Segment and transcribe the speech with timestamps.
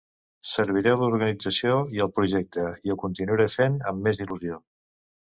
[0.51, 4.59] Serviré l’organització i el projecte, i ho continuaré fent amb més il·lusió.